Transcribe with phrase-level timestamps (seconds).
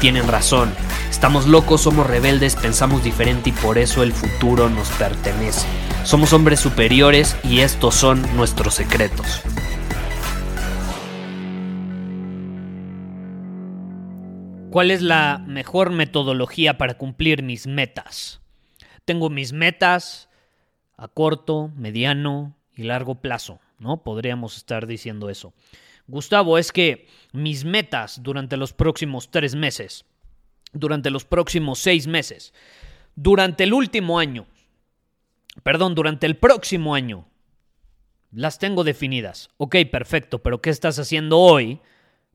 [0.00, 0.72] tienen razón.
[1.10, 5.66] Estamos locos, somos rebeldes, pensamos diferente y por eso el futuro nos pertenece.
[6.04, 9.42] Somos hombres superiores y estos son nuestros secretos.
[14.70, 18.40] ¿Cuál es la mejor metodología para cumplir mis metas?
[19.04, 20.28] Tengo mis metas
[20.96, 24.02] a corto, mediano y largo plazo, ¿no?
[24.02, 25.52] Podríamos estar diciendo eso.
[26.10, 30.04] Gustavo, es que mis metas durante los próximos tres meses,
[30.72, 32.52] durante los próximos seis meses,
[33.14, 34.46] durante el último año,
[35.62, 37.26] perdón, durante el próximo año,
[38.32, 39.48] las tengo definidas.
[39.56, 41.80] Ok, perfecto, pero ¿qué estás haciendo hoy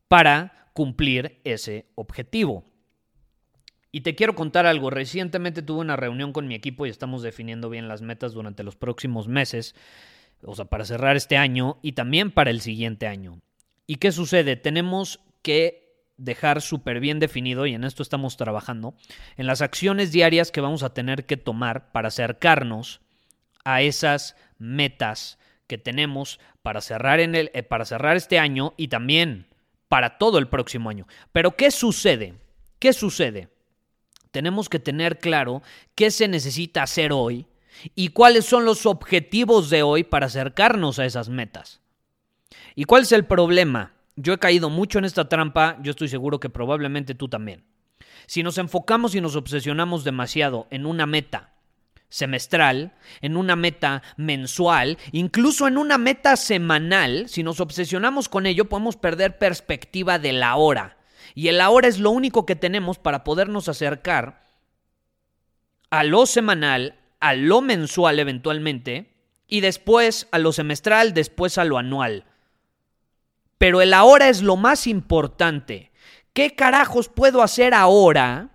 [0.08, 2.64] para cumplir ese objetivo.
[3.90, 4.90] Y te quiero contar algo.
[4.90, 8.76] Recientemente tuve una reunión con mi equipo y estamos definiendo bien las metas durante los
[8.76, 9.74] próximos meses,
[10.42, 13.40] o sea, para cerrar este año y también para el siguiente año.
[13.86, 14.56] ¿Y qué sucede?
[14.56, 18.94] Tenemos que dejar súper bien definido, y en esto estamos trabajando,
[19.36, 23.00] en las acciones diarias que vamos a tener que tomar para acercarnos
[23.64, 28.88] a esas metas que tenemos para cerrar, en el, eh, para cerrar este año y
[28.88, 29.46] también
[29.88, 31.06] para todo el próximo año.
[31.32, 32.34] Pero ¿qué sucede?
[32.78, 33.48] ¿Qué sucede?
[34.30, 35.62] Tenemos que tener claro
[35.94, 37.46] qué se necesita hacer hoy
[37.94, 41.80] y cuáles son los objetivos de hoy para acercarnos a esas metas.
[42.74, 43.92] ¿Y cuál es el problema?
[44.16, 47.64] Yo he caído mucho en esta trampa, yo estoy seguro que probablemente tú también.
[48.26, 51.52] Si nos enfocamos y nos obsesionamos demasiado en una meta
[52.08, 58.66] semestral, en una meta mensual, incluso en una meta semanal, si nos obsesionamos con ello,
[58.66, 60.96] podemos perder perspectiva de la hora.
[61.34, 64.44] Y el ahora es lo único que tenemos para podernos acercar
[65.90, 69.12] a lo semanal, a lo mensual eventualmente,
[69.46, 72.24] y después a lo semestral, después a lo anual.
[73.58, 75.92] Pero el ahora es lo más importante.
[76.32, 78.50] ¿Qué carajos puedo hacer ahora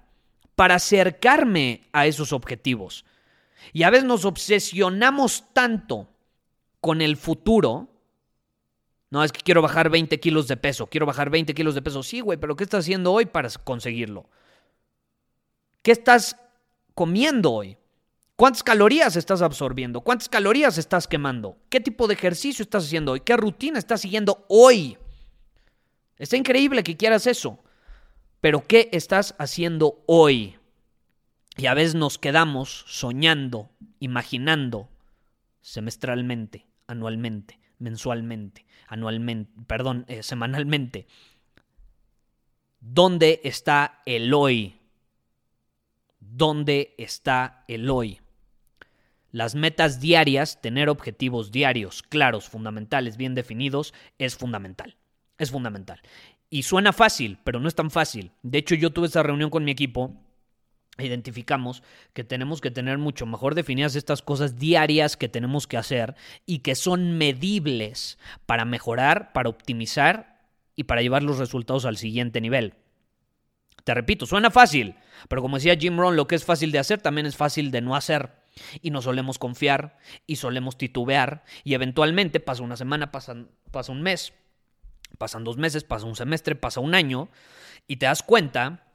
[0.56, 3.06] para acercarme a esos objetivos?
[3.74, 6.08] Y a veces nos obsesionamos tanto
[6.80, 7.90] con el futuro.
[9.10, 12.04] No, es que quiero bajar 20 kilos de peso, quiero bajar 20 kilos de peso.
[12.04, 14.30] Sí, güey, pero ¿qué estás haciendo hoy para conseguirlo?
[15.82, 16.38] ¿Qué estás
[16.94, 17.78] comiendo hoy?
[18.42, 20.02] ¿Cuántas calorías estás absorbiendo?
[20.02, 21.60] ¿Cuántas calorías estás quemando?
[21.70, 23.20] ¿Qué tipo de ejercicio estás haciendo hoy?
[23.20, 24.98] ¿Qué rutina estás siguiendo hoy?
[26.18, 27.64] Está increíble que quieras eso,
[28.40, 30.56] pero ¿qué estás haciendo hoy?
[31.56, 33.70] Y a veces nos quedamos soñando,
[34.00, 34.90] imaginando
[35.62, 41.06] semestralmente, anualmente, mensualmente, anualmente, perdón, eh, semanalmente.
[42.80, 44.80] ¿Dónde está el hoy?
[46.20, 48.20] ¿Dónde está el hoy?
[49.32, 54.98] Las metas diarias, tener objetivos diarios, claros, fundamentales, bien definidos, es fundamental.
[55.38, 56.02] Es fundamental.
[56.50, 58.32] Y suena fácil, pero no es tan fácil.
[58.44, 60.22] De hecho, yo tuve esa reunión con mi equipo
[60.98, 61.84] identificamos
[62.14, 66.16] que tenemos que tener mucho mejor definidas estas cosas diarias que tenemos que hacer
[66.46, 70.42] y que son medibles para mejorar, para optimizar
[70.76, 72.76] y para llevar los resultados al siguiente nivel.
[73.84, 74.96] Te repito, suena fácil,
[75.28, 77.82] pero como decía Jim Rohn, lo que es fácil de hacer también es fácil de
[77.82, 78.41] no hacer.
[78.82, 79.98] Y no solemos confiar
[80.28, 83.36] y solemos titubear y eventualmente pasa una semana, pasa,
[83.72, 84.34] pasa un mes,
[85.18, 87.30] pasan dos meses, pasa un semestre, pasa un año
[87.88, 88.88] y te das cuenta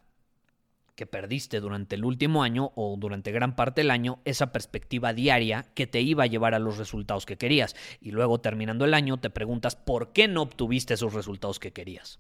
[0.97, 5.67] que perdiste durante el último año o durante gran parte del año esa perspectiva diaria
[5.75, 7.76] que te iba a llevar a los resultados que querías.
[8.00, 12.19] Y luego terminando el año te preguntas por qué no obtuviste esos resultados que querías.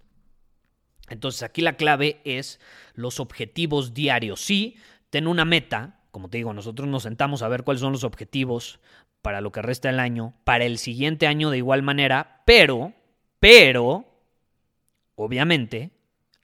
[1.08, 2.60] Entonces aquí la clave es
[2.94, 4.40] los objetivos diarios.
[4.40, 4.76] Sí,
[5.08, 8.80] ten una meta, como te digo, nosotros nos sentamos a ver cuáles son los objetivos
[9.20, 12.94] para lo que resta del año, para el siguiente año de igual manera, pero,
[13.38, 14.06] pero,
[15.14, 15.90] obviamente,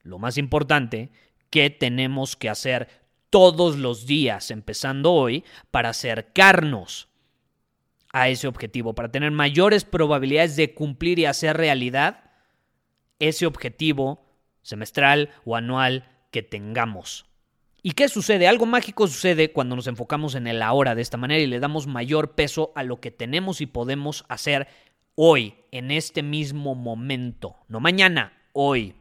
[0.03, 1.09] lo más importante
[1.49, 2.87] qué tenemos que hacer
[3.31, 7.09] todos los días, empezando hoy, para acercarnos
[8.13, 12.25] a ese objetivo, para tener mayores probabilidades de cumplir y hacer realidad
[13.19, 14.23] ese objetivo
[14.61, 17.25] semestral o anual que tengamos.
[17.83, 18.47] ¿Y qué sucede?
[18.47, 21.89] Algo mágico sucede cuando nos enfocamos en el ahora de esta manera y le damos
[21.89, 24.69] mayor peso a lo que tenemos y podemos hacer
[25.15, 27.57] hoy, en este mismo momento.
[27.69, 28.95] No mañana, hoy.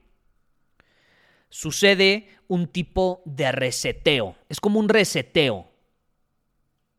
[1.49, 4.35] Sucede un tipo de reseteo.
[4.49, 5.69] Es como un reseteo.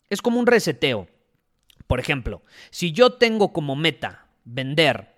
[0.08, 1.08] Es como un reseteo.
[1.86, 5.14] Por ejemplo, si yo tengo como meta vender,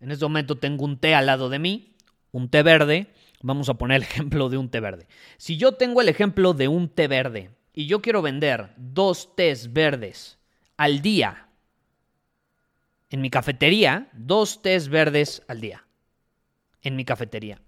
[0.00, 1.96] en este momento tengo un té al lado de mí,
[2.30, 3.12] un té verde,
[3.42, 5.06] Vamos a poner el ejemplo de un té verde.
[5.36, 9.72] Si yo tengo el ejemplo de un té verde y yo quiero vender dos tés
[9.72, 10.38] verdes
[10.76, 11.48] al día
[13.10, 15.84] en mi cafetería, dos tés verdes al día
[16.82, 17.60] en mi cafetería.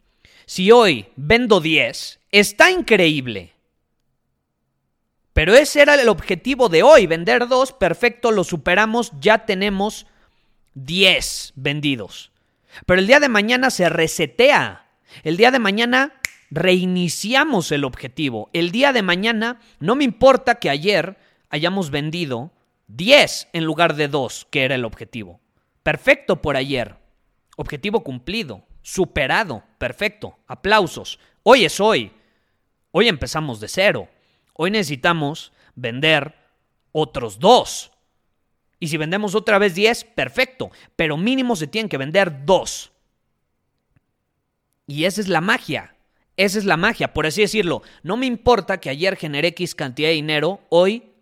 [0.47, 3.53] Si hoy vendo 10, está increíble.
[5.33, 10.07] Pero ese era el objetivo de hoy, vender dos, perfecto, lo superamos, ya tenemos
[10.75, 12.31] 10 vendidos.
[12.87, 14.84] Pero el día de mañana se resetea
[15.23, 16.15] el día de mañana
[16.51, 18.51] reiniciamos el objetivo.
[18.53, 21.17] El día de mañana no me importa que ayer
[21.51, 22.53] hayamos vendido
[22.89, 25.41] 10 en lugar de 2, que era el objetivo.
[25.83, 26.97] Perfecto por ayer.
[27.57, 30.39] Objetivo cumplido, superado, perfecto.
[30.47, 31.19] Aplausos.
[31.43, 32.13] Hoy es hoy.
[32.91, 34.09] Hoy empezamos de cero.
[34.53, 36.35] Hoy necesitamos vender
[36.93, 37.91] otros dos.
[38.79, 40.71] Y si vendemos otra vez 10, perfecto.
[40.95, 42.93] Pero mínimo se tienen que vender dos.
[44.87, 45.95] Y esa es la magia.
[46.37, 47.83] Esa es la magia, por así decirlo.
[48.03, 51.13] No me importa que ayer generé X cantidad de dinero, hoy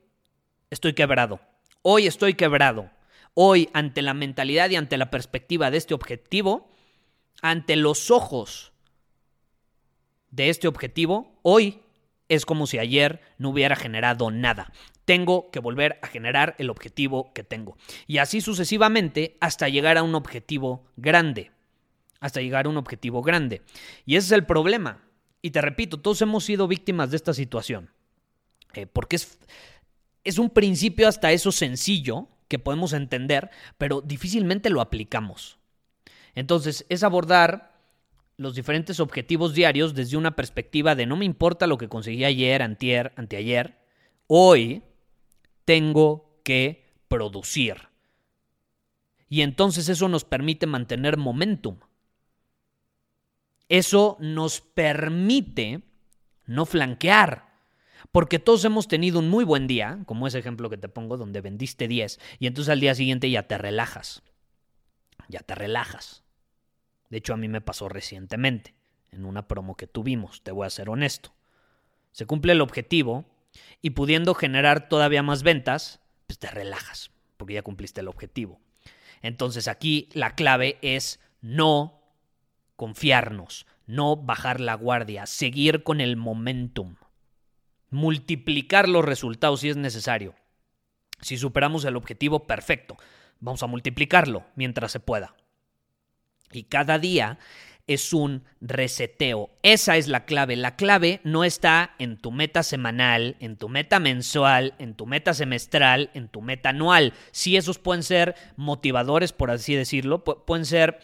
[0.70, 1.40] estoy quebrado.
[1.82, 2.90] Hoy estoy quebrado.
[3.34, 6.70] Hoy, ante la mentalidad y ante la perspectiva de este objetivo,
[7.40, 8.72] ante los ojos
[10.30, 11.80] de este objetivo, hoy
[12.28, 14.72] es como si ayer no hubiera generado nada.
[15.04, 17.76] Tengo que volver a generar el objetivo que tengo.
[18.06, 21.50] Y así sucesivamente hasta llegar a un objetivo grande
[22.22, 23.60] hasta llegar a un objetivo grande.
[24.06, 25.02] Y ese es el problema.
[25.42, 27.90] Y te repito, todos hemos sido víctimas de esta situación.
[28.74, 29.38] Eh, porque es,
[30.24, 35.58] es un principio hasta eso sencillo que podemos entender, pero difícilmente lo aplicamos.
[36.34, 37.72] Entonces, es abordar
[38.36, 42.62] los diferentes objetivos diarios desde una perspectiva de no me importa lo que conseguí ayer,
[42.62, 43.78] antier, anteayer,
[44.28, 44.82] hoy
[45.64, 47.88] tengo que producir.
[49.28, 51.78] Y entonces eso nos permite mantener momentum.
[53.68, 55.82] Eso nos permite
[56.46, 57.52] no flanquear.
[58.10, 61.40] Porque todos hemos tenido un muy buen día, como ese ejemplo que te pongo, donde
[61.40, 64.22] vendiste 10 y entonces al día siguiente ya te relajas.
[65.28, 66.22] Ya te relajas.
[67.08, 68.74] De hecho, a mí me pasó recientemente,
[69.12, 71.32] en una promo que tuvimos, te voy a ser honesto.
[72.10, 73.24] Se cumple el objetivo
[73.80, 78.60] y pudiendo generar todavía más ventas, pues te relajas, porque ya cumpliste el objetivo.
[79.22, 82.01] Entonces aquí la clave es no
[82.82, 86.96] confiarnos, no bajar la guardia, seguir con el momentum,
[87.90, 90.34] multiplicar los resultados si es necesario.
[91.20, 92.96] Si superamos el objetivo, perfecto,
[93.38, 95.37] vamos a multiplicarlo mientras se pueda.
[96.50, 97.38] Y cada día
[97.87, 99.50] es un reseteo.
[99.62, 100.56] Esa es la clave.
[100.56, 105.34] La clave no está en tu meta semanal, en tu meta mensual, en tu meta
[105.34, 107.12] semestral, en tu meta anual.
[107.31, 110.99] Sí, esos pueden ser motivadores, por así decirlo, pueden ser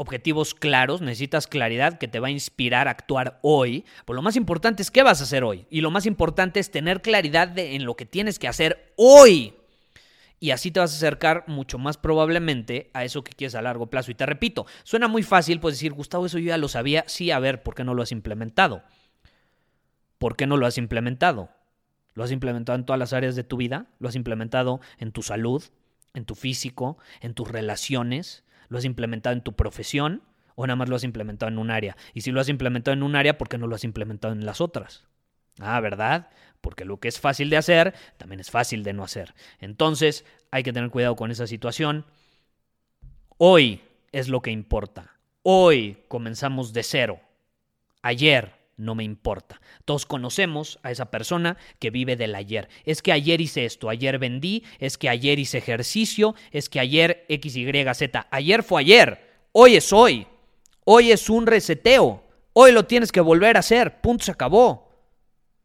[0.00, 3.84] objetivos claros, necesitas claridad que te va a inspirar a actuar hoy.
[4.06, 5.66] Pero lo más importante es qué vas a hacer hoy.
[5.68, 9.52] Y lo más importante es tener claridad en lo que tienes que hacer hoy.
[10.38, 13.88] Y así te vas a acercar mucho más probablemente a eso que quieres a largo
[13.88, 14.10] plazo.
[14.10, 17.04] Y te repito, suena muy fácil, puedes decir, Gustavo, eso yo ya lo sabía.
[17.06, 18.82] Sí, a ver, ¿por qué no lo has implementado?
[20.16, 21.50] ¿Por qué no lo has implementado?
[22.14, 23.88] ¿Lo has implementado en todas las áreas de tu vida?
[23.98, 25.62] ¿Lo has implementado en tu salud,
[26.14, 30.22] en tu físico, en tus relaciones, ¿Lo has implementado en tu profesión
[30.54, 31.96] o nada más lo has implementado en un área?
[32.14, 34.46] Y si lo has implementado en un área, ¿por qué no lo has implementado en
[34.46, 35.04] las otras?
[35.58, 36.30] Ah, ¿verdad?
[36.60, 39.34] Porque lo que es fácil de hacer, también es fácil de no hacer.
[39.58, 42.06] Entonces, hay que tener cuidado con esa situación.
[43.36, 45.16] Hoy es lo que importa.
[45.42, 47.20] Hoy comenzamos de cero.
[48.02, 49.60] Ayer no me importa.
[49.84, 52.68] Todos conocemos a esa persona que vive del ayer.
[52.84, 57.24] Es que ayer hice esto, ayer vendí, es que ayer hice ejercicio, es que ayer
[57.28, 58.26] X, Y, Z.
[58.30, 59.20] Ayer fue ayer,
[59.52, 60.26] hoy es hoy.
[60.84, 62.24] Hoy es un reseteo.
[62.52, 64.00] Hoy lo tienes que volver a hacer.
[64.00, 64.90] Punto, se acabó.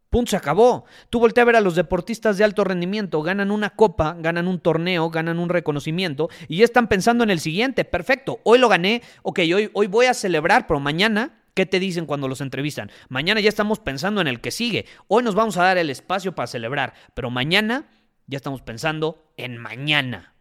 [0.10, 0.86] Punto, se acabó.
[1.10, 4.60] Tú voltea a ver a los deportistas de alto rendimiento, ganan una copa, ganan un
[4.60, 7.86] torneo, ganan un reconocimiento y ya están pensando en el siguiente.
[7.86, 12.05] Perfecto, hoy lo gané, ok, hoy, hoy voy a celebrar, pero mañana ¿Qué te dicen
[12.05, 12.91] cuando los entrevistan?
[13.07, 14.85] Mañana ya estamos pensando en el que sigue.
[15.07, 17.88] Hoy nos vamos a dar el espacio para celebrar, pero mañana
[18.27, 20.33] ya estamos pensando en mañana.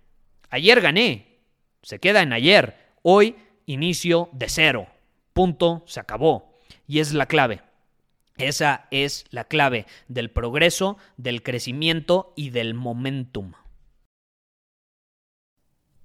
[0.50, 1.38] Ayer gané,
[1.84, 2.76] se queda en ayer.
[3.02, 4.88] Hoy inicio de cero.
[5.32, 6.58] Punto, se acabó.
[6.88, 7.62] Y es la clave.
[8.36, 13.52] Esa es la clave del progreso, del crecimiento y del momentum.